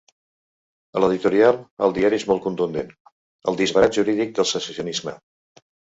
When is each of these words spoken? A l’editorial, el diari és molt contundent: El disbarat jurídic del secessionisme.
A 0.97 1.01
l’editorial, 1.03 1.59
el 1.87 1.93
diari 1.97 2.19
és 2.21 2.25
molt 2.31 2.43
contundent: 2.45 2.89
El 3.53 3.61
disbarat 3.61 3.99
jurídic 4.01 4.35
del 4.41 4.49
secessionisme. 4.53 5.15